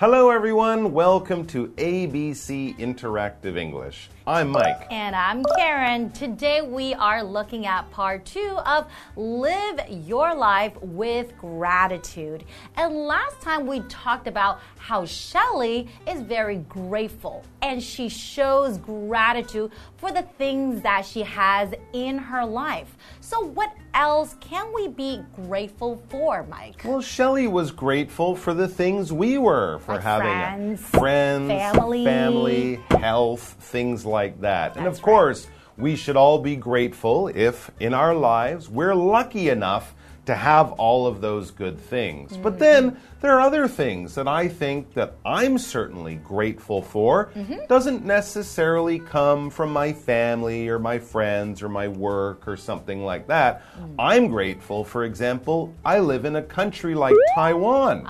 [0.00, 0.92] Hello, everyone.
[0.92, 4.08] Welcome to ABC Interactive English.
[4.28, 4.86] I'm Mike.
[4.92, 6.12] And I'm Karen.
[6.12, 12.44] Today we are looking at part two of Live Your Life with Gratitude.
[12.76, 19.72] And last time we talked about how Shelley is very grateful and she shows gratitude
[19.96, 22.96] for the things that she has in her life.
[23.28, 26.80] So, what else can we be grateful for, Mike?
[26.82, 32.04] Well, Shelley was grateful for the things we were, for Like having friends, friends, family.
[32.06, 34.78] family, health, things like that.
[34.78, 39.50] and That's of course, we should all be grateful if in our lives we're lucky
[39.50, 39.94] enough
[40.28, 42.32] to have all of those good things.
[42.32, 42.42] Mm-hmm.
[42.42, 47.30] But then there are other things that I think that I'm certainly grateful for.
[47.34, 47.64] Mm-hmm.
[47.66, 53.28] Doesn't necessarily come from my family or my friends or my work or something like
[53.28, 53.62] that.
[53.80, 53.94] Mm.
[53.98, 58.00] I'm grateful, for example, I live in a country like Taiwan,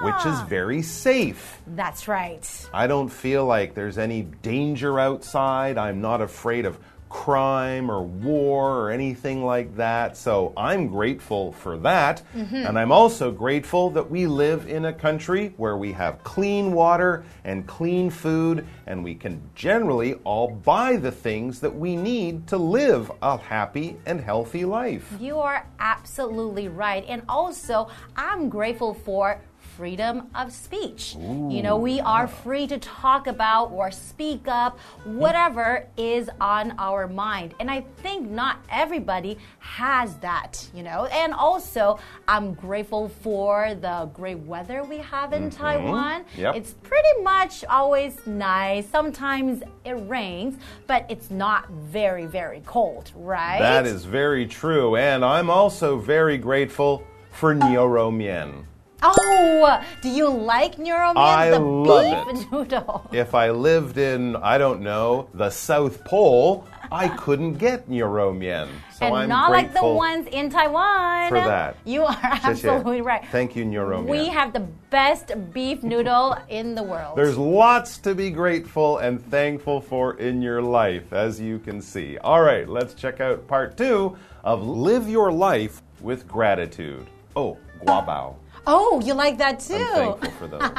[0.00, 0.46] which is Ah.
[0.48, 1.60] very safe.
[1.66, 2.48] That's right.
[2.72, 5.76] I don't feel like there's any danger outside.
[5.76, 10.16] I'm not afraid of crime or war or anything like that.
[10.16, 12.22] So I'm grateful for that.
[12.34, 12.56] Mm-hmm.
[12.56, 17.24] And I'm also grateful that we live in a country where we have clean water
[17.44, 22.56] and clean food, and we can generally all buy the things that we need to
[22.56, 25.12] live a happy and healthy life.
[25.20, 27.04] You are absolutely right.
[27.08, 29.40] And also, I'm grateful for
[29.76, 31.14] freedom of speech.
[31.16, 37.06] you know, we are free to talk about or speak up whatever is on our
[37.06, 37.54] mind.
[37.60, 41.04] And I think not everybody has that, you know.
[41.06, 45.62] And also, I'm grateful for the great weather we have in mm-hmm.
[45.62, 46.24] Taiwan.
[46.36, 46.56] Yep.
[46.56, 48.88] It's pretty much always nice.
[48.88, 53.60] Sometimes it rains, but it's not very, very cold, right?
[53.60, 54.96] That is very true.
[54.96, 58.66] And I'm also very grateful for niu rou mian.
[59.02, 61.16] Oh, do you like niu rou mian?
[61.16, 62.52] I the love beef it.
[62.52, 63.08] noodle.
[63.12, 68.32] If I lived in, I don't know, the South Pole, I couldn't get niu rou
[68.32, 68.68] mian.
[68.98, 71.28] So and I'm not like the ones in Taiwan.
[71.28, 71.76] for that.
[71.84, 73.24] You are absolutely right.
[73.30, 74.06] Thank you, niu rou mian.
[74.08, 77.16] We have the best beef noodle in the world.
[77.18, 82.16] There's lots to be grateful and thankful for in your life, as you can see.
[82.18, 87.06] All right, let's check out part two of Live Your Life with Gratitude.
[87.34, 88.36] Oh, guabao.
[88.66, 89.74] Oh, you like that too?
[89.74, 90.70] I'm thankful for those.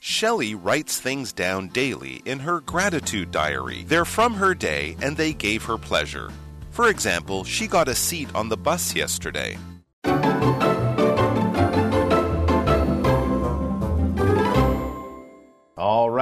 [0.00, 3.84] Shelley writes things down daily in her gratitude diary.
[3.88, 6.30] They're from her day and they gave her pleasure.
[6.70, 9.58] For example, she got a seat on the bus yesterday.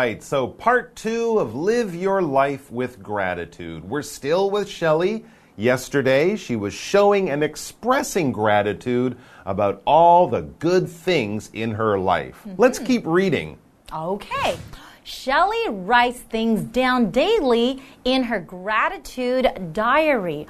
[0.02, 3.88] Right, so part two of Live Your Life with Gratitude.
[3.88, 5.24] We're still with Shelley.
[5.56, 12.40] Yesterday, she was showing and expressing gratitude about all the good things in her life.
[12.40, 12.60] Mm-hmm.
[12.60, 13.58] Let's keep reading.
[13.94, 14.56] Okay.
[15.04, 20.46] Shelley writes things down daily in her gratitude diary.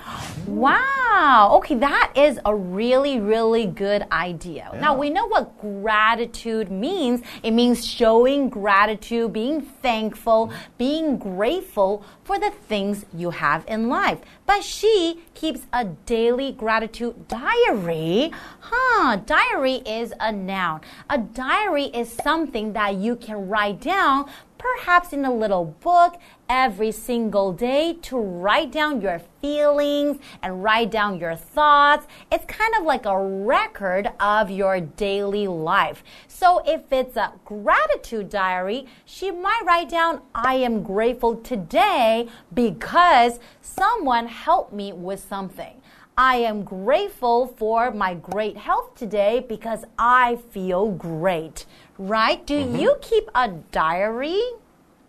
[0.46, 1.52] Wow.
[1.58, 4.70] Okay, that is a really, really good idea.
[4.80, 7.22] Now, we know what gratitude means.
[7.42, 14.18] It means showing gratitude, being thankful, being grateful for the things you have in life.
[14.46, 18.32] But she keeps a daily gratitude diary.
[18.60, 20.80] Huh, diary is a noun.
[21.08, 24.30] A diary is something that you can write down
[24.62, 30.90] perhaps in a little book every single day to write down your feelings and write
[30.90, 32.06] down your thoughts.
[32.30, 36.04] It's kind of like a record of your daily life.
[36.28, 43.40] So if it's a gratitude diary, she might write down, I am grateful today because
[43.60, 45.82] someone helped me with something.
[46.16, 51.64] I am grateful for my great health today because I feel great.
[51.96, 52.46] Right?
[52.46, 52.76] Do mm-hmm.
[52.76, 54.42] you keep a diary?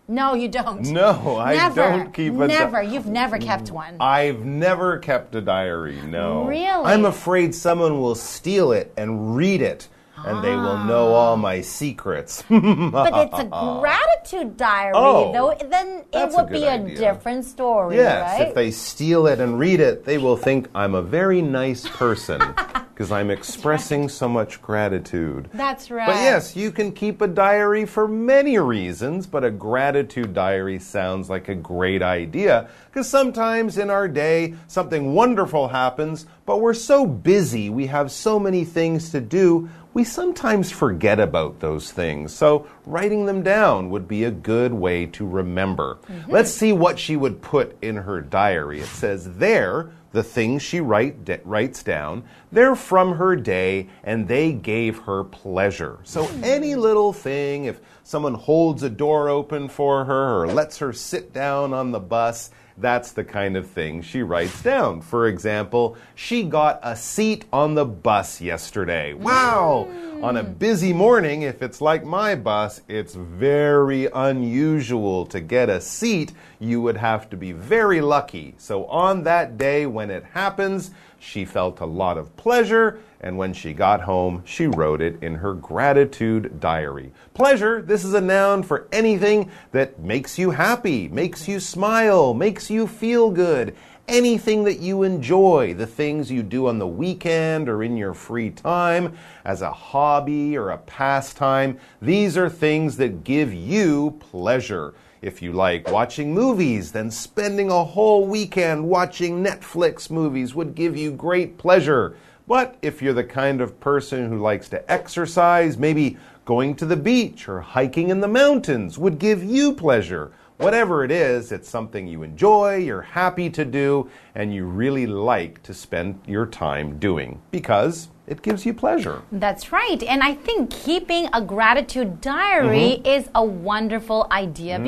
[0.06, 0.82] No, you don't.
[0.90, 2.82] No, I never, don't keep a di- Never.
[2.82, 3.96] You've never kept one.
[4.00, 6.44] I've never kept a diary, no.
[6.44, 6.66] Really?
[6.84, 11.36] I'm afraid someone will steal it and read it, and they will know all ah.
[11.36, 12.42] my secrets.
[12.50, 13.44] but it's a
[13.80, 15.68] gratitude diary, Oh, though.
[15.68, 16.96] Then it would be a idea.
[16.96, 18.48] different story, Yes, right?
[18.48, 22.40] if they steal it and read it, they will think I'm a very nice person
[22.94, 25.50] because I'm expressing so much gratitude.
[25.52, 26.06] That's right.
[26.06, 31.28] But yes, you can keep a diary for many reasons, but a gratitude diary sounds
[31.28, 37.04] like a great idea because sometimes in our day something wonderful happens, but we're so
[37.04, 42.32] busy, we have so many things to do, we sometimes forget about those things.
[42.32, 45.98] So writing them down would be a good way to remember.
[46.06, 46.30] Mm-hmm.
[46.30, 48.80] Let's see what she would put in her diary.
[48.80, 52.22] It says there, the things she write, writes down,
[52.52, 55.98] they're from her day and they gave her pleasure.
[56.04, 60.92] So any little thing, if someone holds a door open for her or lets her
[60.92, 65.00] sit down on the bus, that's the kind of thing she writes down.
[65.00, 69.12] For example, she got a seat on the bus yesterday.
[69.14, 69.88] Wow!
[69.90, 70.24] Hmm.
[70.24, 75.80] On a busy morning, if it's like my bus, it's very unusual to get a
[75.80, 76.32] seat.
[76.58, 78.54] You would have to be very lucky.
[78.58, 83.54] So on that day when it happens, she felt a lot of pleasure, and when
[83.54, 87.10] she got home, she wrote it in her gratitude diary.
[87.32, 92.68] Pleasure, this is a noun for anything that makes you happy, makes you smile, makes
[92.68, 93.74] you feel good.
[94.06, 98.50] Anything that you enjoy, the things you do on the weekend or in your free
[98.50, 104.92] time, as a hobby or a pastime, these are things that give you pleasure.
[105.22, 110.94] If you like watching movies, then spending a whole weekend watching Netflix movies would give
[110.94, 112.14] you great pleasure.
[112.46, 116.96] But if you're the kind of person who likes to exercise, maybe going to the
[116.96, 120.32] beach or hiking in the mountains would give you pleasure.
[120.58, 125.62] Whatever it is, it's something you enjoy, you're happy to do, and you really like
[125.64, 129.22] to spend your time doing because it gives you pleasure.
[129.32, 130.02] That's right.
[130.02, 133.18] And I think keeping a gratitude diary mm -hmm.
[133.18, 134.84] is a wonderful idea mm.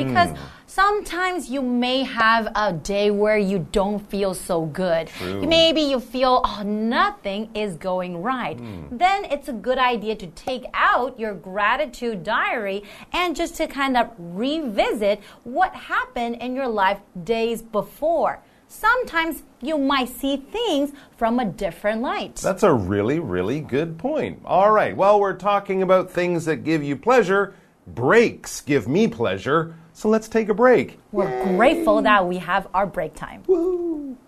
[0.76, 5.06] Sometimes you may have a day where you don't feel so good.
[5.08, 5.46] True.
[5.46, 8.58] Maybe you feel, oh, nothing is going right.
[8.58, 8.98] Mm.
[8.98, 12.82] Then it's a good idea to take out your gratitude diary
[13.14, 19.78] and just to kind of revisit what happened in your life days before sometimes you
[19.78, 22.34] might see things from a different light.
[22.34, 24.40] That's a really, really good point.
[24.44, 27.54] All right, well, we're talking about things that give you pleasure.
[27.86, 29.76] Breaks give me pleasure.
[29.96, 30.98] So let's take a break.
[31.10, 31.56] We're Yay.
[31.56, 33.42] grateful that we have our break time.
[33.46, 34.18] Woo.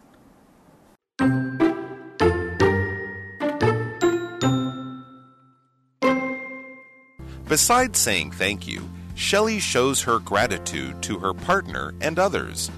[7.47, 12.71] Besides saying thank you, Shelley shows her gratitude to her partner and others.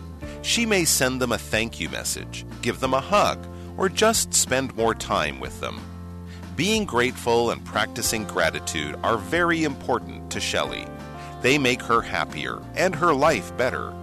[0.43, 3.39] She may send them a thank you message, give them a hug,
[3.77, 5.81] or just spend more time with them.
[6.57, 10.89] Being grateful and practicing gratitude are very important to Shelley.
[11.43, 13.95] They make her happier and her life better.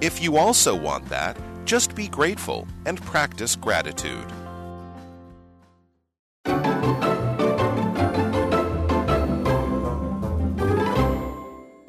[0.00, 4.26] If you also want that, just be grateful and practice gratitude.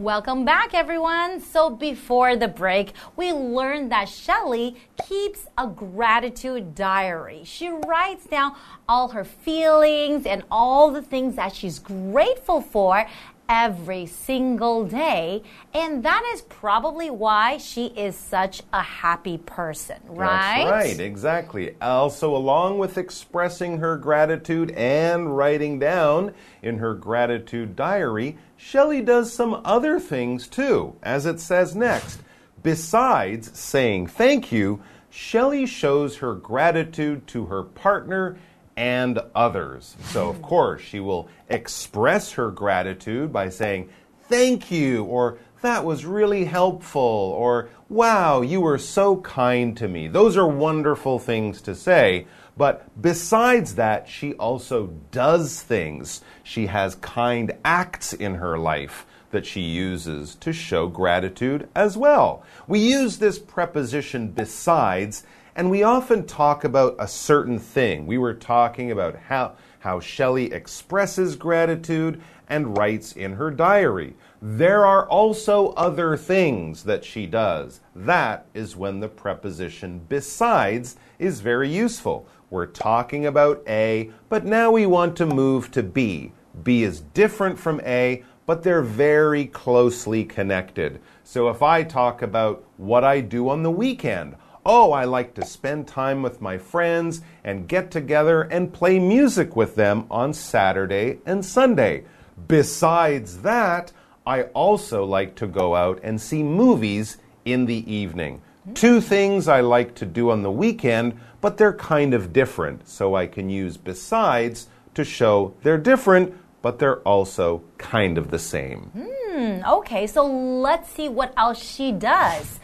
[0.02, 1.42] Welcome back, everyone.
[1.42, 4.76] So, before the break, we learned that Shelley
[5.08, 7.44] keeps a gratitude diary.
[7.46, 8.56] She writes down
[8.90, 13.06] all her feelings and all the things that she's grateful for
[13.52, 15.44] every single day.
[15.74, 20.64] And that is probably why she is such a happy person, right?
[20.64, 21.76] That's right, exactly.
[21.82, 26.34] Also, along with expressing her gratitude and writing down
[26.64, 32.22] in her gratitude diary, Shelley does some other things too, as it says next.
[32.64, 38.38] Besides saying thank you, Shelley shows her gratitude to her partner
[38.82, 39.96] and others.
[40.06, 40.42] So, of hmm.
[40.42, 43.90] course, she will express her gratitude by saying,
[44.28, 50.08] Thank you, or That was really helpful, or Wow, you were so kind to me.
[50.08, 52.26] Those are wonderful things to say.
[52.58, 56.22] But besides that, she also does things.
[56.42, 62.44] She has kind acts in her life that she uses to show gratitude as well.
[62.68, 65.24] We use this preposition besides
[65.56, 68.06] and we often talk about a certain thing.
[68.08, 74.14] We were talking about how, how Shelley expresses gratitude and writes in her diary.
[74.42, 77.80] There are also other things that she does.
[77.96, 82.28] That is when the preposition besides is very useful.
[82.50, 86.34] We're talking about A, but now we want to move to B.
[86.64, 91.00] B is different from A, but they're very closely connected.
[91.24, 95.46] So if I talk about what I do on the weekend, Oh, I like to
[95.46, 101.20] spend time with my friends and get together and play music with them on Saturday
[101.26, 102.06] and Sunday.
[102.48, 103.92] Besides that,
[104.26, 108.44] I also like to go out and see movies in the evening.
[108.76, 112.88] Two things I like to do on the weekend, but they're kind of different.
[112.88, 118.38] So I can use besides to show they're different, but they're also kind of the
[118.38, 118.92] same.
[118.94, 122.60] Hmm, okay, so let's see what else she does.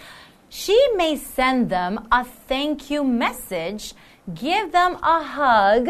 [0.49, 3.93] She may send them a thank you message,
[4.33, 5.89] give them a hug,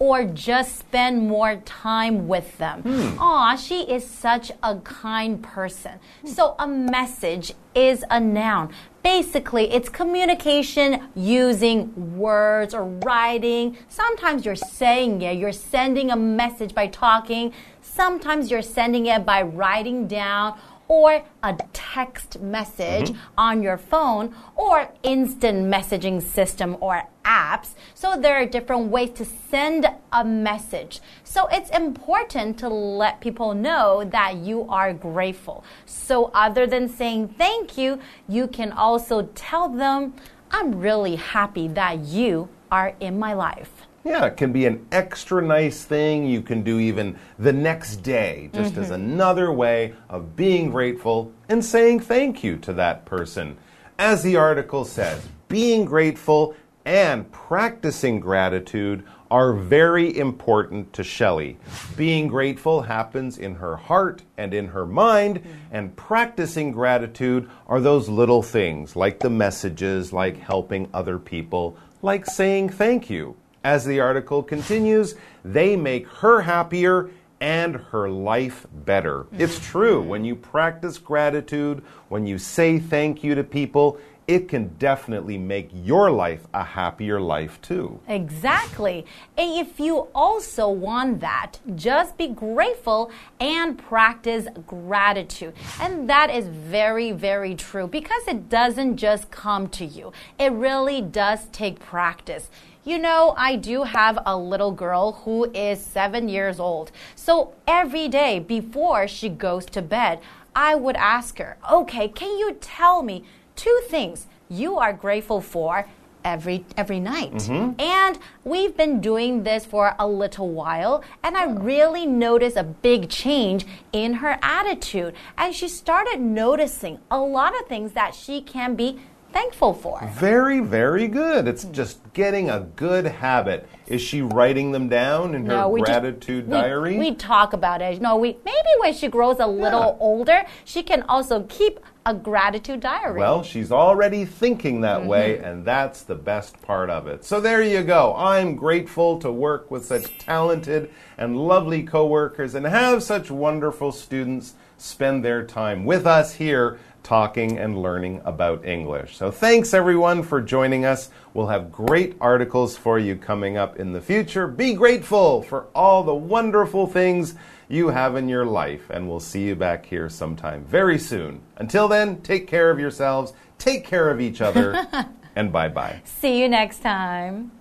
[0.00, 2.80] or just spend more time with them.
[2.82, 3.18] Hmm.
[3.18, 5.92] Aw, she is such a kind person.
[6.24, 8.72] So a message is a noun.
[9.02, 13.76] Basically, it's communication using words or writing.
[13.88, 17.52] Sometimes you're saying it, you're sending a message by talking.
[17.82, 20.58] Sometimes you're sending it by writing down
[20.90, 23.38] or a text message mm-hmm.
[23.38, 27.74] on your phone or instant messaging system or apps.
[27.94, 30.98] So there are different ways to send a message.
[31.22, 35.62] So it's important to let people know that you are grateful.
[35.86, 40.14] So other than saying thank you, you can also tell them,
[40.50, 43.86] I'm really happy that you are in my life.
[44.02, 48.48] Yeah, it can be an extra nice thing you can do even the next day,
[48.54, 48.94] just as mm-hmm.
[48.94, 53.58] another way of being grateful and saying thank you to that person.
[53.98, 56.54] As the article says, being grateful
[56.86, 61.58] and practicing gratitude are very important to Shelley.
[61.94, 65.50] Being grateful happens in her heart and in her mind, mm-hmm.
[65.70, 72.24] and practicing gratitude are those little things like the messages, like helping other people, like
[72.24, 73.36] saying thank you.
[73.62, 79.26] As the article continues, they make her happier and her life better.
[79.38, 80.02] It's true.
[80.02, 83.98] When you practice gratitude, when you say thank you to people,
[84.30, 87.98] it can definitely make your life a happier life too.
[88.06, 89.04] Exactly.
[89.36, 93.10] And if you also want that, just be grateful
[93.40, 95.54] and practice gratitude.
[95.80, 101.02] And that is very, very true because it doesn't just come to you, it really
[101.02, 102.50] does take practice.
[102.84, 106.92] You know, I do have a little girl who is seven years old.
[107.16, 110.20] So every day before she goes to bed,
[110.54, 113.24] I would ask her, okay, can you tell me
[113.60, 115.86] two things you are grateful for
[116.24, 117.32] every every night.
[117.32, 117.80] Mm-hmm.
[117.80, 123.08] And we've been doing this for a little while and I really noticed a big
[123.10, 128.74] change in her attitude and she started noticing a lot of things that she can
[128.76, 128.98] be
[129.32, 130.00] thankful for.
[130.14, 131.46] Very, very good.
[131.46, 133.68] It's just getting a good habit.
[133.86, 136.98] Is she writing them down in her we just- gratitude we- diary?
[136.98, 138.00] We, talk about it.
[138.00, 140.08] No, we maybe when she grows a little Yeah.
[140.08, 143.18] older, she can also keep a gratitude diary.
[143.20, 145.44] Well, she's already thinking that way, Mm-hmm.
[145.44, 147.24] and that's the best part of it.
[147.24, 148.14] So there you go.
[148.16, 154.54] I'm grateful to work with such talented and lovely coworkers and have such wonderful students
[154.78, 159.16] spend their time with us here talking and learning about English.
[159.16, 161.10] So thanks everyone for joining us.
[161.34, 164.46] We'll have great articles for you coming up in the future.
[164.46, 167.34] Be grateful for all the wonderful things
[167.68, 171.40] you have in your life, and we'll see you back here sometime very soon.
[171.56, 174.86] Until then, take care of yourselves, take care of each other,
[175.36, 176.02] and bye bye.
[176.04, 177.59] See you next time.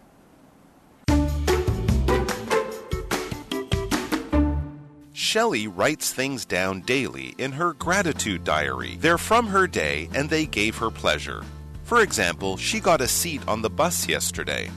[5.29, 8.97] Shelley writes things down daily in her gratitude diary.
[8.99, 11.43] They're from her day and they gave her pleasure.
[11.83, 14.71] For example, she got a seat on the bus yesterday.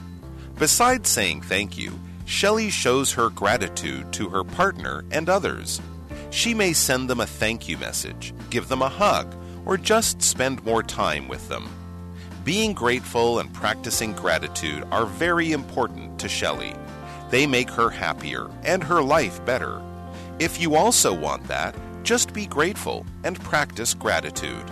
[0.59, 5.81] Besides saying thank you, Shelley shows her gratitude to her partner and others.
[6.29, 10.63] She may send them a thank you message, give them a hug, or just spend
[10.63, 11.67] more time with them.
[12.43, 16.75] Being grateful and practicing gratitude are very important to Shelley.
[17.31, 19.81] They make her happier and her life better.
[20.42, 21.74] If you also want that,
[22.04, 24.64] just be grateful and practice gratitude.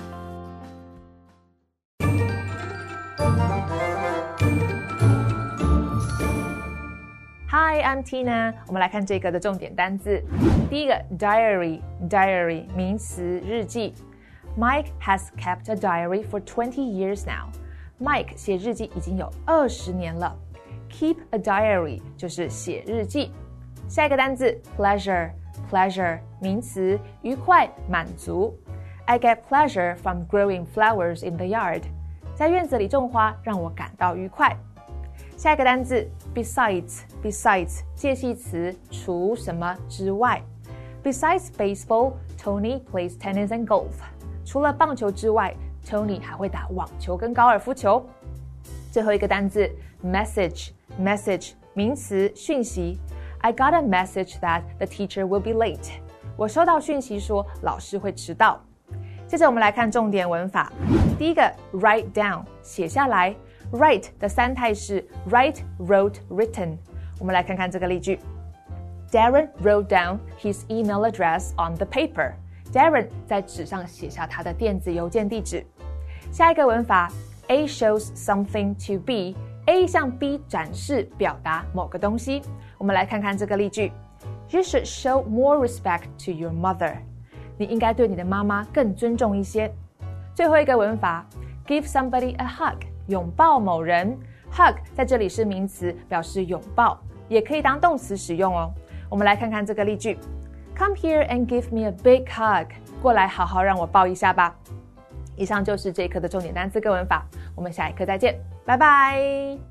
[7.49, 8.55] Hi, I'm Tina。
[8.67, 10.23] 我们来看这个的重点单字。
[10.69, 13.95] 第一个，diary，diary 名词，日记。
[14.59, 17.51] Mike has kept a diary for twenty years now.
[18.01, 20.37] Mike 写日记已经有二十年了。
[20.91, 23.33] Keep a diary 就是写日记。
[23.89, 24.59] 下一个单字
[25.71, 28.55] ，pleasure，pleasure 名词，愉快、满足。
[29.07, 31.83] I get pleasure from growing flowers in the yard.
[32.35, 34.57] 在院子里种花让我感到愉快。
[35.37, 40.43] 下一个单字，besides，besides 介系词，除什么之外。
[41.05, 43.93] Besides baseball, Tony plays tennis and golf.
[44.45, 48.05] 除了棒球之外，Tony 还会打网球跟高尔夫球。
[48.91, 49.71] 最后一个单字，
[50.05, 52.99] message，message 名词，讯息。
[53.41, 55.91] I got a message that the teacher will be late.
[56.37, 58.61] 我收到讯息说老师会迟到。
[59.27, 60.73] 接着我们来看重点文法。
[61.19, 63.35] 第一个，write down 写下来。
[63.73, 66.77] write 的三态是 write, wrote, written。
[67.19, 68.21] 我们来看看这个例句。
[69.11, 72.33] Darren wrote down his email address on the paper.
[72.73, 75.65] Darren 在纸上写下他的电子邮件地址。
[76.31, 77.11] 下一个文法，
[77.49, 82.43] A shows something to B。A 向 B 展示、表达某个东西。
[82.82, 83.92] 我们来看看这个例句
[84.50, 86.96] ：You should show more respect to your mother。
[87.56, 89.72] 你应该对你的妈妈更尊重一些。
[90.34, 91.24] 最后一个文法
[91.68, 94.18] ：Give somebody a hug，拥抱某人。
[94.52, 98.74] Hug 在这里是名词，表示拥抱，也可以当动词使用哦。
[99.12, 100.18] 我们来看看这个例句
[100.76, 102.68] ：Come here and give me a big hug。
[103.00, 104.56] 过来好好让我抱一下吧。
[105.36, 109.71] 以上就是这一课的重点单词跟文法，我们下一课再见，拜拜。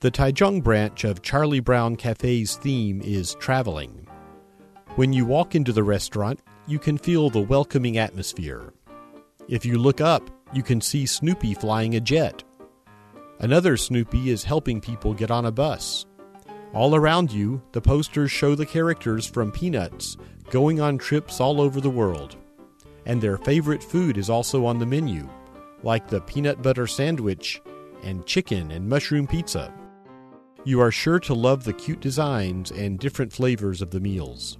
[0.00, 4.06] The Taichung branch of Charlie Brown Cafe's theme is traveling.
[4.94, 6.38] When you walk into the restaurant,
[6.68, 8.72] you can feel the welcoming atmosphere.
[9.48, 12.44] If you look up, you can see Snoopy flying a jet.
[13.40, 16.06] Another Snoopy is helping people get on a bus.
[16.72, 20.16] All around you, the posters show the characters from Peanuts
[20.48, 22.36] going on trips all over the world.
[23.04, 25.28] And their favorite food is also on the menu,
[25.82, 27.60] like the peanut butter sandwich
[28.04, 29.74] and chicken and mushroom pizza.
[30.64, 34.58] You are sure to love the cute designs and different flavors of the meals.